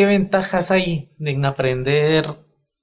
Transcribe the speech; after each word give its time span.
¿qué 0.00 0.06
ventajas 0.06 0.70
hay 0.70 1.14
en 1.18 1.44
aprender 1.44 2.24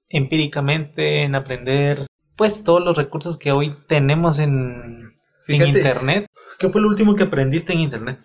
empíricamente, 0.08 1.24
en 1.24 1.34
aprender 1.34 2.06
pues 2.36 2.62
todos 2.62 2.80
los 2.80 2.96
recursos 2.96 3.36
que 3.36 3.50
hoy 3.50 3.76
tenemos 3.88 4.38
en, 4.38 5.16
en 5.48 5.66
internet? 5.66 6.26
¿Qué 6.60 6.68
fue 6.68 6.80
lo 6.80 6.86
último 6.86 7.16
que 7.16 7.24
aprendiste 7.24 7.72
en 7.72 7.80
internet? 7.80 8.20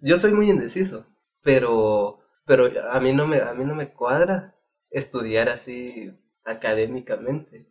Yo 0.00 0.16
soy 0.16 0.32
muy 0.32 0.48
indeciso, 0.48 1.08
pero 1.42 2.20
pero 2.44 2.70
a 2.92 3.00
mí 3.00 3.12
no 3.12 3.26
me 3.26 3.40
a 3.40 3.52
mí 3.54 3.64
no 3.64 3.74
me 3.74 3.92
cuadra 3.92 4.54
estudiar 4.90 5.48
así 5.48 6.12
académicamente. 6.44 7.66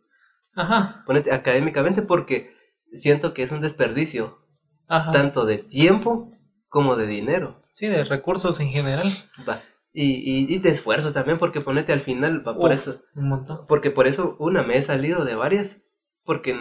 Ajá. 0.56 1.04
Ponete 1.06 1.32
académicamente 1.32 2.02
porque 2.02 2.54
siento 2.92 3.32
que 3.32 3.44
es 3.44 3.50
un 3.50 3.62
desperdicio 3.62 4.46
Ajá. 4.88 5.10
tanto 5.10 5.46
de 5.46 5.56
tiempo 5.56 6.30
como 6.68 6.96
de 6.96 7.06
dinero. 7.06 7.62
Sí, 7.72 7.86
de 7.86 8.04
recursos 8.04 8.60
en 8.60 8.68
general. 8.68 9.08
Va. 9.48 9.62
Y, 9.98 10.16
y, 10.30 10.54
y 10.54 10.58
de 10.58 10.68
esfuerzo 10.68 11.10
también, 11.12 11.38
porque 11.38 11.62
ponete 11.62 11.92
al 11.92 12.02
final, 12.02 12.42
por 12.42 12.70
eso, 12.72 13.00
Un 13.14 13.28
montón. 13.30 13.64
porque 13.66 13.90
por 13.90 14.06
eso 14.06 14.36
una 14.38 14.62
me 14.62 14.76
he 14.76 14.82
salido 14.82 15.24
de 15.24 15.34
varias, 15.34 15.84
porque 16.24 16.52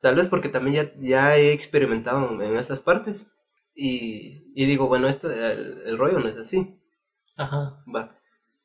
tal 0.00 0.14
vez 0.14 0.28
porque 0.28 0.48
también 0.48 0.76
ya, 0.76 0.92
ya 0.98 1.36
he 1.36 1.52
experimentado 1.52 2.40
en 2.40 2.56
esas 2.56 2.80
partes 2.80 3.28
y, 3.74 4.44
y 4.54 4.66
digo, 4.66 4.88
bueno, 4.88 5.08
esto, 5.08 5.30
el, 5.30 5.82
el 5.84 5.98
rollo 5.98 6.20
no 6.20 6.28
es 6.28 6.36
así, 6.36 6.78
Ajá. 7.36 7.82
va. 7.94 8.16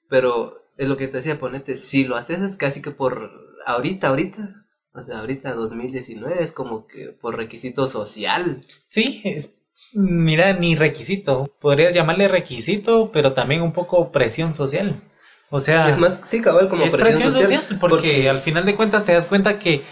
Pero 0.09 0.55
es 0.77 0.87
lo 0.87 0.97
que 0.97 1.07
te 1.07 1.17
decía, 1.17 1.39
ponete, 1.39 1.75
si 1.75 2.03
lo 2.05 2.15
haces 2.15 2.41
es 2.41 2.55
casi 2.55 2.81
que 2.81 2.91
por 2.91 3.31
ahorita, 3.65 4.09
ahorita, 4.09 4.65
o 4.93 5.03
sea, 5.03 5.19
ahorita 5.19 5.53
2019 5.53 6.43
es 6.43 6.53
como 6.53 6.87
que 6.87 7.11
por 7.11 7.37
requisito 7.37 7.87
social. 7.87 8.61
Sí, 8.85 9.21
es, 9.25 9.53
mira, 9.93 10.53
ni 10.53 10.75
requisito. 10.75 11.51
Podrías 11.59 11.93
llamarle 11.93 12.27
requisito, 12.27 13.11
pero 13.11 13.33
también 13.33 13.61
un 13.61 13.73
poco 13.73 14.11
presión 14.11 14.53
social. 14.53 15.01
O 15.49 15.59
sea, 15.59 15.89
Es 15.89 15.97
más, 15.97 16.21
sí, 16.25 16.41
cabal, 16.41 16.69
como 16.69 16.85
es 16.85 16.93
presión, 16.95 17.31
social. 17.31 17.65
porque, 17.79 18.29
al 18.29 18.39
final 18.39 18.65
de 18.65 18.75
cuentas 18.75 19.03
te 19.03 19.13
das 19.13 19.25
cuenta 19.25 19.59
que 19.59 19.83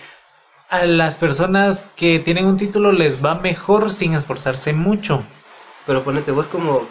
a 0.69 0.85
las 0.85 1.17
personas 1.17 1.85
que 1.95 2.19
tienen 2.19 2.45
un 2.45 2.55
título 2.57 2.91
les 2.91 3.23
va 3.23 3.35
mejor 3.35 3.91
sin 3.91 4.13
esforzarse 4.13 4.71
mucho. 4.71 5.23
Pero 5.85 6.03
ponete 6.03 6.31
vos 6.31 6.47
como 6.47 6.87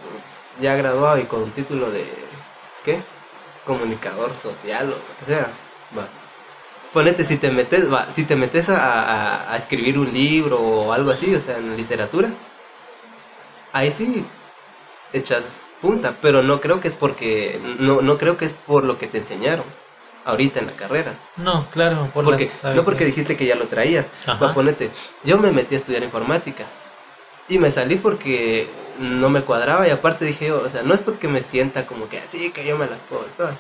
ya 0.61 0.75
graduado 0.77 1.19
y 1.19 1.25
con 1.25 1.43
un 1.45 1.51
título 1.53 1.91
de 1.91 2.05
¿qué? 2.85 3.01
Comunicador 3.65 4.37
social 4.37 4.87
o 4.89 4.91
lo 4.91 4.97
que 5.21 5.25
sea. 5.27 5.47
Va. 5.97 6.09
Ponete 6.93 7.25
si 7.25 7.37
te 7.37 7.51
metes, 7.51 7.91
va, 7.93 8.11
si 8.11 8.25
te 8.25 8.35
metes 8.37 8.69
a, 8.69 8.77
a- 8.79 9.53
a 9.53 9.57
escribir 9.57 9.99
un 9.99 10.13
libro 10.13 10.59
o 10.61 10.93
algo 10.93 11.11
así, 11.11 11.35
o 11.35 11.41
sea, 11.41 11.57
en 11.59 11.77
literatura, 11.77 12.31
ahí 13.79 13.91
sí 13.91 14.25
echas 15.13 15.67
punta, 15.81 16.15
pero 16.21 16.43
no 16.43 16.61
creo 16.61 16.81
que 16.81 16.89
es 16.89 16.95
porque 16.95 17.59
no, 17.79 18.03
no 18.03 18.19
creo 18.19 18.37
que 18.37 18.45
es 18.45 18.53
por 18.53 18.85
lo 18.85 18.99
que 18.99 19.07
te 19.07 19.19
enseñaron 19.19 19.65
ahorita 20.25 20.61
en 20.61 20.67
la 20.67 20.73
carrera. 20.73 21.15
No, 21.37 21.69
claro, 21.71 22.11
por 22.13 22.25
Porque, 22.25 22.45
las 22.45 22.75
no 22.75 22.85
porque 22.85 23.05
dijiste 23.05 23.37
que 23.37 23.47
ya 23.47 23.57
lo 23.57 23.67
traías. 23.69 24.11
Va, 24.29 24.53
ponete, 24.53 24.91
yo 25.25 25.39
me 25.39 25.53
metí 25.53 25.75
a 25.75 25.79
estudiar 25.79 26.03
informática 26.03 26.65
y 27.49 27.59
me 27.59 27.71
salí 27.71 27.97
porque 27.97 28.69
no 28.99 29.31
me 29.31 29.43
cuadraba 29.43 29.89
y 29.89 29.91
aparte 29.91 30.25
dije, 30.25 30.53
o 30.53 30.69
sea, 30.69 30.83
no 30.83 30.95
es 30.95 31.03
porque 31.03 31.29
me 31.29 31.43
sienta 31.43 31.87
como 31.87 32.09
que 32.09 32.19
así 32.19 32.51
que 32.51 32.67
yo 32.67 32.77
me 32.77 32.87
las 32.87 33.01
puedo 33.01 33.25
todas. 33.37 33.57